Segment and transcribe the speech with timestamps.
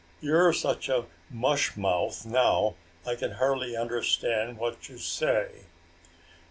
[0.19, 2.73] "You're such a mushmouth now
[3.05, 5.65] I can hardly understand what you say."